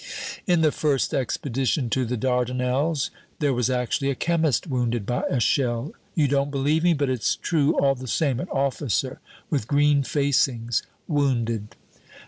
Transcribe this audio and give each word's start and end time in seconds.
"In 0.47 0.61
the 0.61 0.71
first 0.71 1.13
expedition 1.13 1.87
to 1.91 2.05
the 2.05 2.17
Dardanelles, 2.17 3.11
there 3.37 3.53
was 3.53 3.69
actually 3.69 4.09
a 4.09 4.15
chemist 4.15 4.65
wounded 4.65 5.05
by 5.05 5.21
a 5.29 5.39
shell. 5.39 5.93
You 6.15 6.27
don't 6.27 6.49
believe 6.49 6.83
me, 6.83 6.95
but 6.95 7.07
it's 7.11 7.35
true 7.35 7.77
all 7.77 7.93
the 7.93 8.07
same 8.07 8.39
an 8.39 8.49
officer 8.49 9.19
with 9.51 9.67
green 9.67 10.01
facings, 10.01 10.81
wounded!" 11.07 11.75